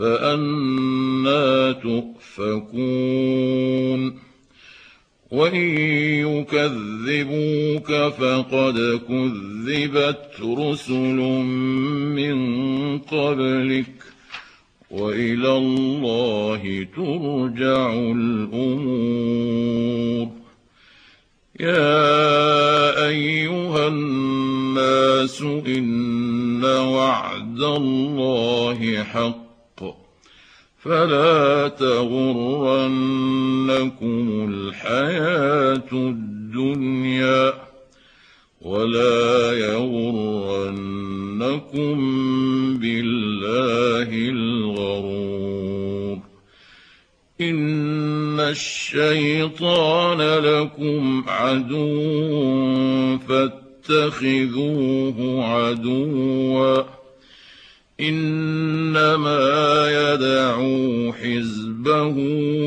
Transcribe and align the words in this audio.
فأنا 0.00 1.72
تؤفكون 1.72 3.20
وإن 5.30 5.78
يكذبوك 6.26 7.92
فقد 7.92 9.00
كذبت 9.08 10.30
رسل 10.40 11.18
من 12.16 12.38
قبلك 12.98 13.92
وإلى 14.90 15.56
الله 15.56 16.86
ترجع 16.96 17.92
الأمور. 18.16 19.60
يا 21.60 23.06
أيها 23.08 23.88
الناس 23.88 25.42
إن 25.42 26.64
وعد 26.64 27.60
الله 27.60 29.02
حق. 29.02 29.39
فلا 30.82 31.68
تغرنكم 31.68 32.48
الحياة 34.50 35.92
الدنيا 35.92 37.52
ولا 38.60 39.52
يغرنكم 39.52 40.78
بالله 42.78 44.30
الغرور. 44.30 46.18
إن 47.40 48.40
الشيطان 48.40 50.20
لكم 50.20 51.24
عدو 51.28 53.18
فاتخذوه 53.28 55.18
عدوا. 55.44 56.99
إنما 58.00 59.90
يدعو 59.90 61.12
حزبه 61.12 62.14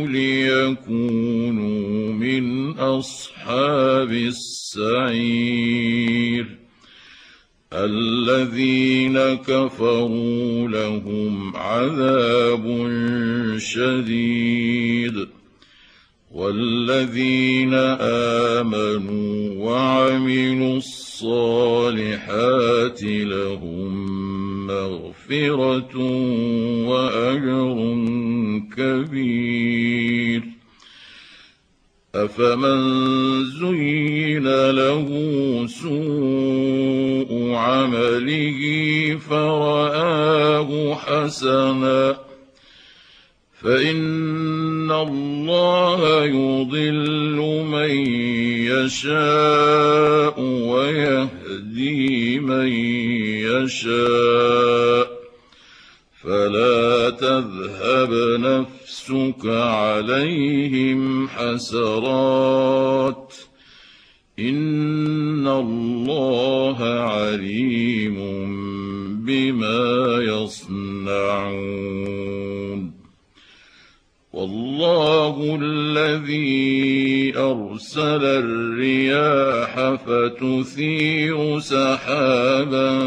ليكونوا 0.07 2.13
من 2.13 2.71
أصحاب 2.71 4.11
السعير. 4.11 5.13
الذين 7.73 9.33
كفروا 9.33 10.67
لهم 10.67 11.55
عذاب 11.55 12.89
شديد. 13.57 15.27
والذين 16.33 17.73
آمنوا 18.53 19.66
وعملوا 19.66 20.77
الصالحات 20.77 23.03
لهم 23.03 24.53
مغفرة 24.68 25.97
وأجر 26.88 27.78
كبير. 28.78 30.41
أفمن 32.16 32.81
زين 33.46 34.69
له 34.69 35.07
سوء 35.68 37.53
عمله 37.56 38.62
فرآه 39.29 40.96
حسنا. 40.96 42.18
فإن 43.63 44.91
الله 44.91 46.25
يضل 46.25 47.38
من 47.66 47.90
يشاء 48.68 50.41
ويهدي 50.41 52.40
من 52.40 52.68
يشاء. 53.62 55.24
فلا 56.24 57.09
تذهب 57.09 58.40
نفسك 58.40 59.46
عليهم 59.46 61.28
حسرات. 61.28 63.34
إن 64.40 65.47
الله 65.47 66.84
عليم 66.84 68.16
بما 69.25 70.20
يصنعون. 70.24 71.74
والله 74.34 75.59
الذي 75.62 77.03
أرسل 77.38 78.25
الرياح 78.25 79.95
فتثير 80.05 81.59
سحابا 81.59 82.99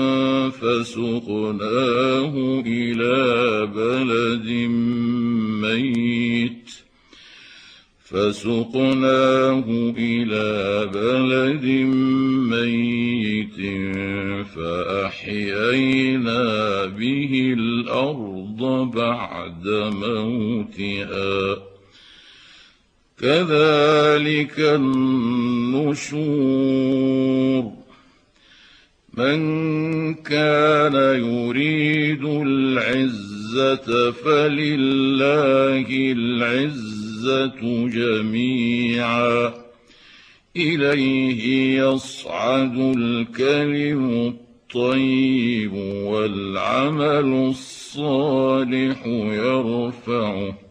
فسقناه 0.51 2.35
إلى 2.67 3.67
بلد 3.67 4.49
ميت 5.63 6.71
فسقناه 8.05 9.65
إلى 9.99 10.87
بلد 10.95 11.65
ميت 12.51 13.61
فأحيينا 14.57 16.43
به 16.87 17.55
الأرض 17.59 18.91
بعد 18.95 19.67
موتها 20.03 21.66
كذلك 23.23 24.61
النشور. 24.61 26.27
من 29.15 30.15
كان 30.15 30.95
يريد 31.25 32.25
العزة 32.25 34.11
فلله 34.11 35.87
العزة 35.91 37.89
جميعا. 37.89 39.55
إليه 40.57 41.79
يصعد 41.81 42.79
الكلم 42.79 44.11
الطيب 44.27 45.73
والعمل 46.05 47.49
الصالح 47.49 49.07
يرفعه. 49.07 50.66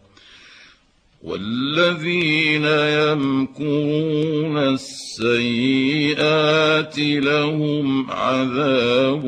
والذين 1.26 2.64
يمكرون 2.64 4.56
السيئات 4.78 6.98
لهم 6.98 8.10
عذاب 8.10 9.24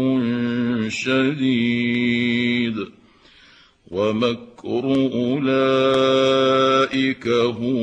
شديد. 0.89 2.77
ومكر 3.91 4.49
المكر 4.65 5.11
أولئك 5.15 5.49
هو 7.29 7.78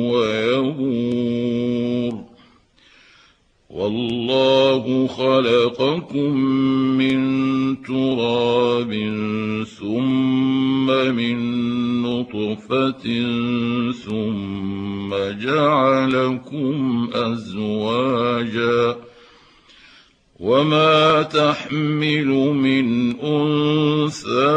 تحمل 21.65 22.27
من 22.53 23.15
أنثى 23.19 24.55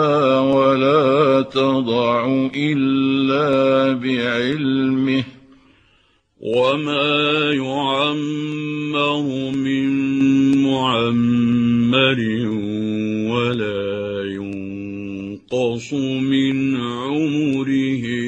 ولا 0.55 1.43
تضع 1.43 2.49
إلا 2.56 3.93
بعلمه 3.93 5.25
وما 6.40 7.52
يعمر 7.52 9.22
من 9.50 9.88
معمر 10.62 12.19
ولا 13.32 14.25
ينقص 14.25 15.93
من 15.93 16.76
عمره 16.76 18.27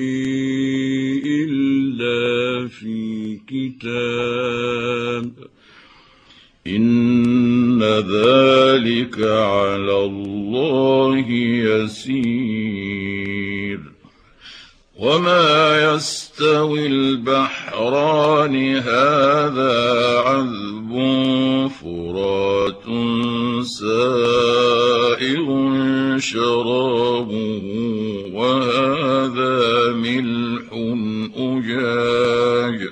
ذلك 8.00 9.19
على 9.19 10.05
الله 10.05 11.29
يسير. 11.69 13.81
وما 14.99 15.94
يستوي 15.94 16.87
البحران 16.87 18.76
هذا 18.76 20.19
عذب 20.19 20.93
فرات 21.82 22.85
سائغ 23.64 25.49
شرابه 26.19 27.62
وهذا 28.32 29.93
ملح 29.93 30.73
أجاج. 31.37 32.88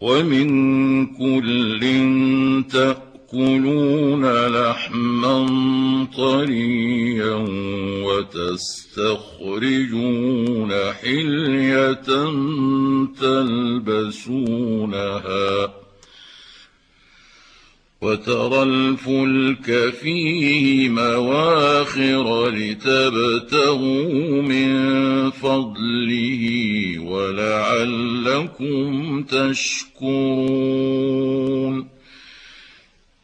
ومن 0.00 1.06
كل 1.06 1.84
تأكلون 3.34 4.24
لحما 4.46 5.36
طريا 6.16 7.34
وتستخرجون 8.94 9.52
حلية 11.02 11.94
تلبسونها 13.20 14.64
وترى 18.02 18.62
الفلك 18.62 19.94
فيه 19.94 20.88
مواخر 20.88 22.48
لتبتغوا 22.48 24.42
من 24.42 24.70
فضله 25.30 26.44
ولعلكم 26.98 28.72
تشكرون 29.22 30.74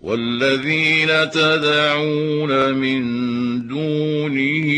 والذين 0.00 1.30
تدعون 1.30 2.72
من 2.72 3.02
دونه 3.66 4.68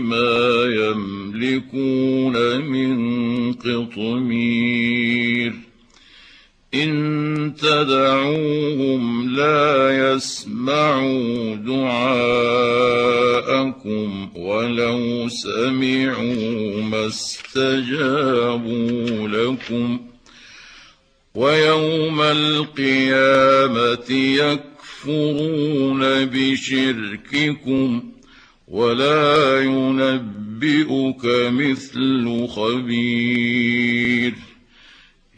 ما 0.00 0.64
يملكون 0.64 2.60
من 2.60 3.52
قطمير. 3.52 5.52
إن 6.74 7.54
تدعوهم 7.62 9.30
لا 9.30 10.12
يسمعوا 10.12 11.54
دعاءكم 11.54 12.68
ولو 14.36 15.28
سمعوا 15.28 16.82
ما 16.82 17.06
استجابوا 17.06 19.28
لكم. 19.28 20.13
ويوم 21.34 22.22
القيامة 22.22 24.10
يكفرون 24.10 26.00
بشرككم 26.24 28.02
ولا 28.68 29.60
ينبئك 29.60 31.24
مثل 31.50 32.46
خبير. 32.48 34.34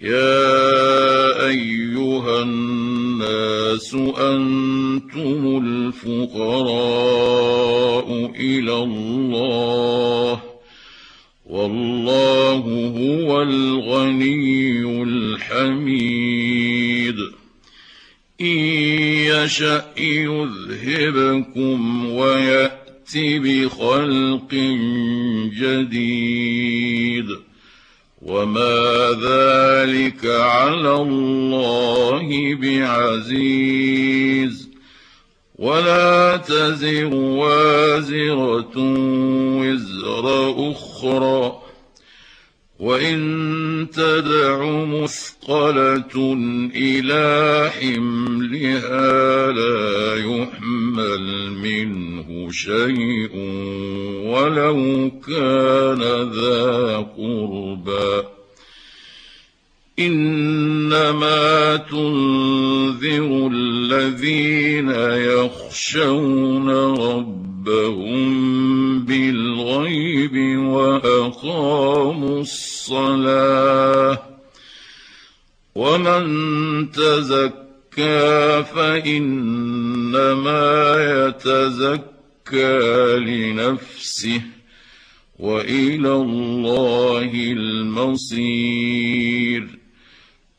يا 0.03 1.47
أيها 1.47 2.43
الناس 2.43 3.95
أنتم 4.19 5.63
الفقراء 5.65 7.07
إلى 8.37 8.75
الله. 8.83 10.56
والله 11.49 12.93
هو 12.99 13.43
الغني 13.43 15.03
الحميد. 15.03 17.17
إن 18.41 18.47
يشأ 18.47 19.85
يذهبكم 19.99 22.07
ويأت 22.07 23.13
بخلق 23.17 24.55
جديد. 25.61 27.27
وما 28.23 29.11
ذلك 29.23 30.27
على 30.27 30.95
الله 30.95 32.55
بعزيز. 32.55 34.66
ولا 35.59 36.37
تزر 36.37 37.15
وازرة 37.15 38.73
وزر 39.61 40.55
أخرى. 40.71 41.59
وإن 42.79 43.87
تدع 43.93 44.85
مثقلة 44.85 46.37
إلى 46.77 47.71
حملها 47.71 49.53
لا 49.53 50.17
يحمل 50.17 51.51
منه 51.53 52.49
شيء 52.51 53.37
ولو 54.27 55.11
كان 55.27 56.03
ذا 56.33 56.97
قربى. 56.97 58.36
إنما 59.99 61.77
تنذر 61.77 63.51
الذين 63.53 64.91
يخشون 65.31 66.71
ربهم 66.99 68.27
بالغيب 69.05 70.59
وأقاموا 70.59 72.41
الصلاة 72.41 74.23
ومن 75.75 76.27
تزكى 76.91 78.65
فإنما 78.75 80.65
يتزكى 81.27 83.19
لنفسه 83.19 84.43
وإلى 85.39 86.13
الله 86.13 87.31
المصير 87.53 88.67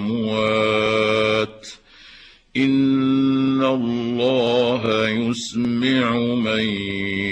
الله 4.20 5.08
يسمع 5.08 6.18
من 6.18 6.60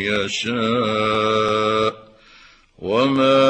يشاء. 0.08 2.08
وما 2.78 3.46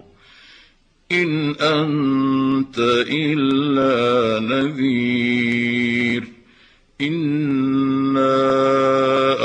إن 1.12 1.50
أنت 1.50 2.78
إلا 3.08 4.40
نذير. 4.40 6.24
إنا 7.00 8.44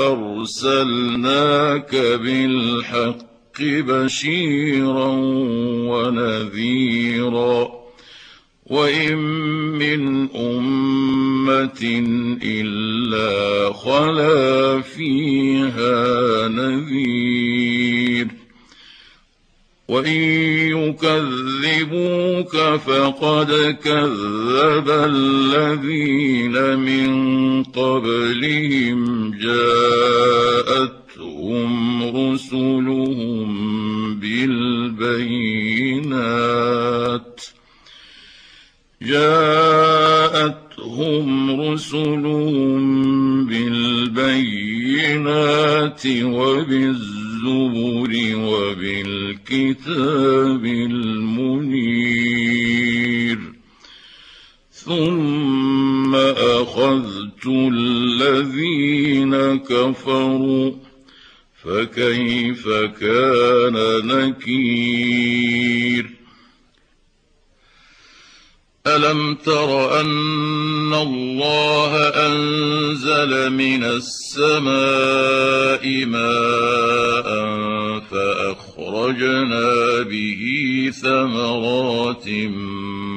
أرسلناك 0.07 1.95
بالحق 1.95 3.28
بشيرا 3.63 5.07
ونذيرا 5.89 7.79
وإن 8.65 9.17
من 9.81 10.29
أمة 10.35 11.81
إلا 12.43 13.73
خلا 13.73 14.81
فيها 14.81 16.47
نذير 16.47 18.27
وإن 19.87 20.21
يكذبوك 20.69 22.55
فقد 22.85 23.77
كذب 23.83 24.89
الذين 24.89 26.79
من 26.79 27.09
قبلهم 27.63 29.31
جاءتهم 31.49 32.17
رسلهم 32.17 33.49
بالبينات 34.19 35.69
جاءتهم 39.01 40.41
رسلهم 41.61 42.81
بالبينات 43.45 44.43
وبالزبر 46.07 47.19
وبالكتاب 48.35 49.85
المنير 50.65 52.19
ثم 54.71 56.15
أخذت 56.15 57.45
الذين 57.47 59.35
كفروا 59.57 60.88
فكيف 61.63 62.67
كان 63.01 63.75
نكير؟ 64.07 65.69
ألم 68.87 69.35
تر 69.35 70.01
أن 70.01 70.93
الله 70.93 71.97
أنزل 71.97 73.49
من 73.49 73.83
السماء 73.83 74.69
ماء 76.05 77.29
فأخرجنا 78.11 80.01
به 80.01 80.43
ثمرات 81.01 82.29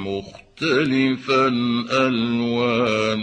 مختلفا 0.07 1.47
ألوانها 1.91 3.23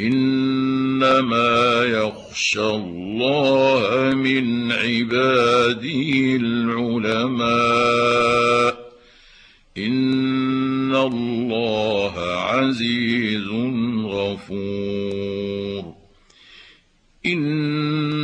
إنما 0.00 1.84
يخشى 1.84 2.60
الله 2.60 4.14
من 4.14 4.72
عباده 4.72 6.36
العلماء. 6.40 7.48
إن 9.78 10.94
الله 10.96 12.14
عزيز 12.20 13.48
غفور. 14.04 15.94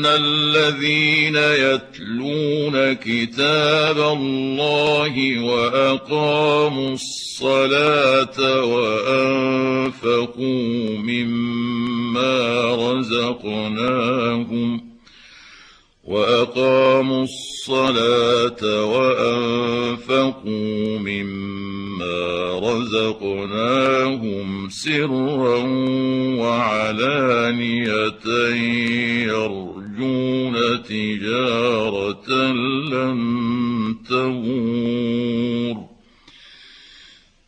ان 0.04 0.10
الذين 0.10 1.36
يتلون 1.36 2.92
كتاب 2.92 3.98
الله 3.98 5.44
واقاموا 5.44 6.94
الصلاه 6.94 8.64
وانفقوا 8.64 10.08
مما 10.98 12.74
رزقناهم 12.92 14.80
واقاموا 16.04 17.24
الصلاه 17.24 18.84
وانفقوا 18.84 20.38
مما 20.98 22.58
رزقناهم 22.58 24.08
سرا 24.70 25.58
وعلانيه 26.38 28.14
يرجون 29.98 30.82
تجارة 30.82 32.52
لن 32.90 33.20
تبور 34.08 35.76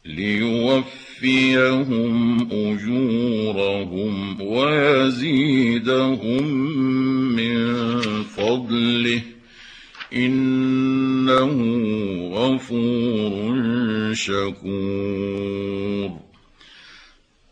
ليوفيهم 0.05 2.15
أجورهم 2.53 4.43
ويزيدهم 4.43 6.47
من 7.37 7.75
فضله 8.23 9.23
إنه 10.13 11.53
غفور 12.33 13.55
شكور 14.15 16.11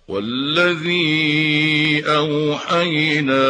والذي 0.09 2.03
أوحينا 2.07 3.47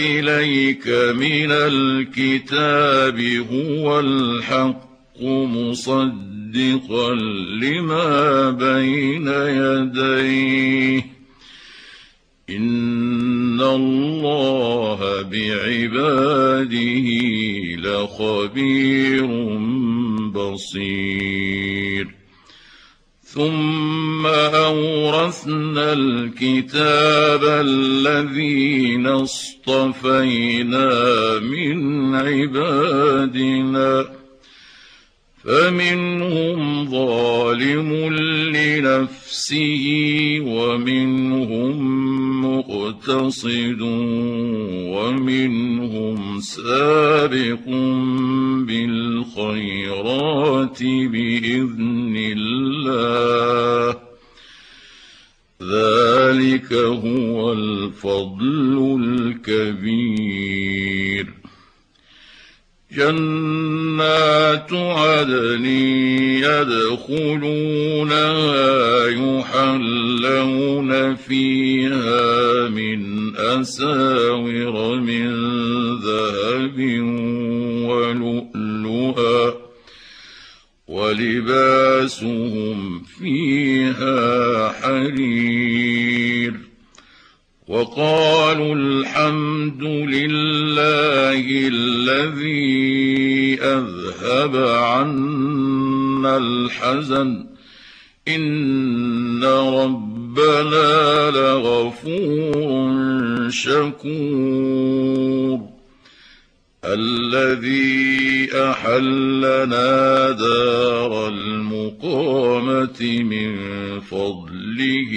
إليك 0.00 0.88
من 1.16 1.50
الكتاب 1.50 3.20
هو 3.52 4.00
الحق 4.00 5.22
مصدقا 5.22 7.14
لما 7.62 8.50
بين 8.50 9.28
يديه. 9.28 11.06
إن 12.50 13.60
الله 13.60 15.22
بعباده 15.22 17.08
لخبير 17.76 19.26
بصير. 20.30 21.57
ثم 23.34 24.26
اورثنا 24.26 25.92
الكتاب 25.92 27.44
الذين 27.44 29.06
اصطفينا 29.06 30.88
من 31.38 32.14
عبادنا 32.14 34.06
فمنهم 35.44 36.90
ظالم 36.90 38.14
لنفسه 38.54 39.84
ومنهم 40.42 42.17
مقتصد 43.08 43.80
ومنهم 44.92 46.40
سابق 46.40 47.64
بالخيرات 48.66 50.82
بإذن 50.82 52.16
الله. 52.36 53.96
ذلك 55.62 56.72
هو 56.72 57.52
الفضل 57.52 59.00
الكبير. 59.48 61.26
جنات 62.92 64.72
عدن 64.72 65.66
يدخلونها 67.04 69.06
يحلون 69.06 71.14
فيها 71.14 72.68
من 72.68 73.32
أساور 73.36 75.00
من 75.00 75.28
ذهب 75.98 76.78
ولؤلؤا 77.88 79.54
ولباسهم 80.88 82.78
فيها 83.02 84.68
حرير 84.72 86.27
وقالوا 87.68 88.74
الحمد 88.74 89.82
لله 89.82 91.68
الذي 91.68 93.58
أذهب 93.62 94.56
عنا 94.56 96.36
الحزن. 96.36 97.46
إن 98.28 99.44
ربنا 99.44 101.30
لغفور 101.30 102.68
شكور. 103.48 105.67
الذي 106.94 108.48
أحلنا 108.54 110.30
دار 110.30 111.28
المقامة 111.28 113.22
من 113.22 113.56
فضله 114.00 115.12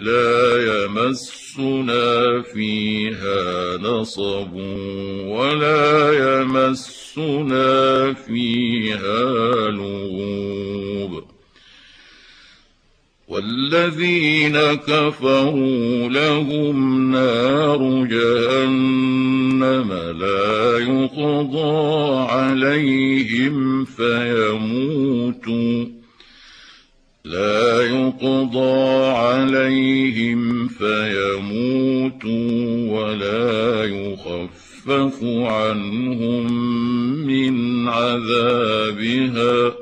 لا 0.00 0.84
يمسنا 0.84 2.42
فيها 2.42 3.76
نصب 3.76 4.52
ولا 5.26 6.12
يمسنا 6.12 8.12
فيها 8.12 9.24
لغوب 9.70 10.71
والذين 13.32 14.58
كفروا 14.74 16.08
لهم 16.08 17.10
نار 17.12 18.06
جهنم 18.10 19.92
لا 20.20 20.78
يقضى 20.78 22.30
عليهم 22.30 23.84
فيموتوا. 23.84 25.84
لا 27.24 27.82
يقضى 27.82 29.06
عليهم 29.06 30.68
فيموتوا 30.68 32.50
ولا 33.00 33.84
يخفف 33.84 35.24
عنهم 35.24 36.52
من 37.26 37.88
عذابها. 37.88 39.81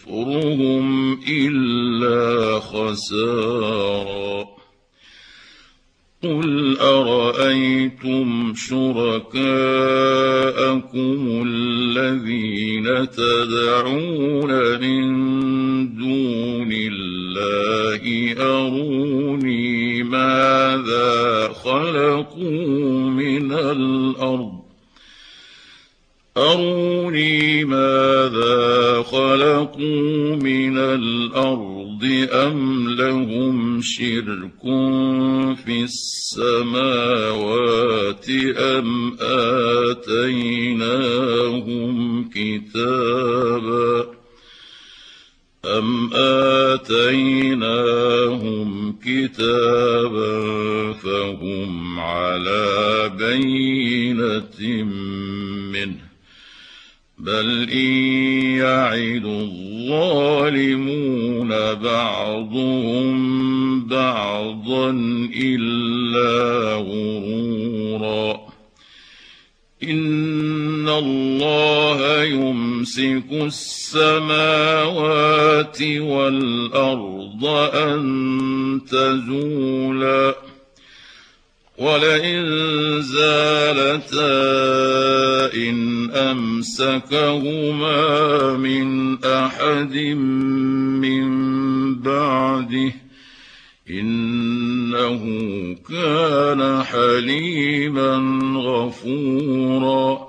أروني 26.39 27.65
ماذا 27.65 29.03
خلقوا 29.03 30.37
من 30.37 30.79
الأرض 30.79 32.29
أم 32.33 32.89
لهم 32.89 33.81
شرك 33.83 34.63
في 35.65 35.85
السماوات 35.85 37.17
أم 38.57 39.17
آتيناهم 39.91 41.09
كتابا 42.35 44.07
أم 45.65 46.11
آتيناهم 46.73 47.89
كتابا 49.05 50.93
فهم 50.93 52.01
على 52.01 53.11
بينة 53.19 54.85
منه 55.73 56.08
بل 57.19 57.71
إن 57.71 57.93
يعد 58.59 59.25
الظالمون 59.89 61.49
بعضهم 61.75 63.19
بعضا 63.87 64.91
إلا 65.37 66.75
غرورا 66.75 68.41
إن 69.83 70.89
الله 70.89 72.23
يمسك 72.25 73.33
السماوات 73.33 74.63
والأرض 75.83 77.45
أن 77.75 78.01
تزولا 78.91 80.48
ولئن 81.79 82.45
زالتا 83.03 84.29
إن 85.55 86.11
أمسكهما 86.11 87.97
من 88.57 89.19
أحد 89.25 89.97
من 90.99 91.29
بعده 91.95 92.93
إنه 93.91 95.23
كان 95.89 96.83
حليما 96.83 98.17
غفورا 98.57 100.29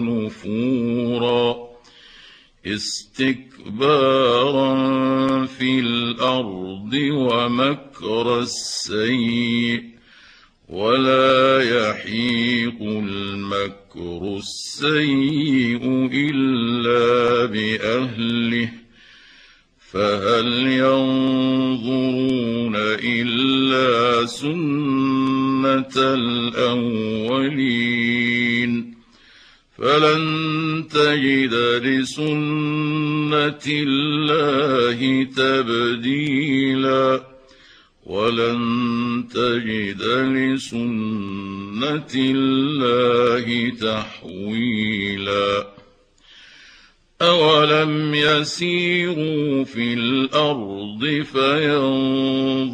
نفورا. 0.00 1.68
استكبارا 2.66 4.74
في 5.46 5.80
الأرض 5.80 6.94
ومكر 6.94 8.40
السيء 8.40 9.82
ولا 10.68 11.62
يحيق 11.62 12.82
المكر 12.82 14.36
السيء 14.36 16.10
إلا 16.12 17.44
بأهله. 17.44 18.72
فهل 19.92 20.68
ينظرون 20.68 22.76
إلا 22.76 24.26
سنة 24.26 25.92
الأولين؟ 25.96 28.08
فلن 29.78 30.84
تجد 30.90 31.54
لسنة 31.84 33.66
الله 33.68 35.26
تبديلا. 35.36 37.20
ولن 38.06 39.24
تجد 39.34 40.02
لسنة 40.02 42.12
الله 42.14 43.72
تحويلا. 43.80 45.77
أولم 47.22 48.14
يسيروا 48.14 49.64
في 49.64 49.94
الأرض 49.94 51.24
فينظروا 51.32 52.72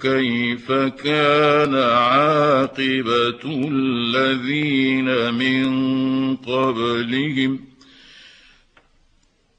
كيف 0.00 0.72
كان 0.72 1.74
عاقبة 1.74 3.68
الذين 3.70 5.34
من 5.34 6.36
قبلهم 6.36 7.60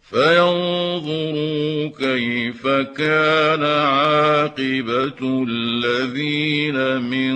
فينظروا 0.09 1.87
كيف 1.87 2.67
كان 2.67 3.63
عاقبة 3.63 5.45
الذين 5.49 7.01
من 7.01 7.35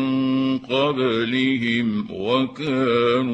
قبلهم 0.58 2.08
وكانوا 2.12 3.30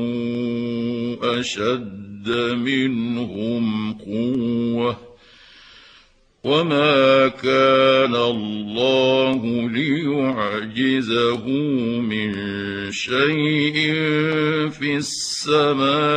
أشد 1.40 2.05
أشد 2.26 2.56
منهم 2.56 3.94
قوة. 3.94 4.98
وما 6.44 7.28
كان 7.28 8.16
الله 8.16 9.70
ليعجزه 9.70 11.48
من 12.00 12.32
شيء 12.92 13.94
في 14.70 14.96
السماوات 14.96 16.14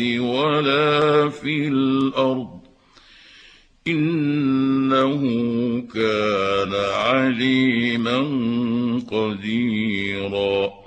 ولا 0.00 1.28
في 1.28 1.68
الأرض. 1.68 2.60
إنه 3.86 5.22
كان 5.94 6.74
عليما 6.94 8.18
قديرا. 9.10 10.81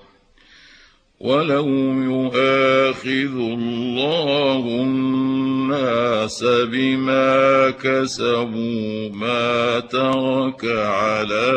ولو 1.25 1.67
يؤاخذ 2.03 3.35
الله 3.37 4.63
الناس 4.83 6.43
بما 6.43 7.69
كسبوا 7.69 9.09
ما 9.09 9.79
ترك 9.79 10.65
على 10.65 11.51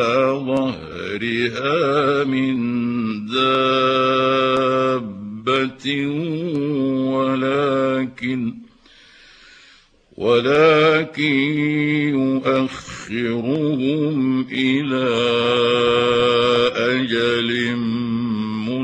ظهرها 0.46 2.24
من 2.24 2.56
دابة 3.26 4.86
ولكن 7.12 8.54
ولكن 10.16 11.58
يؤخرهم 12.98 14.16
إلى 14.52 15.08
أجل 16.76 17.50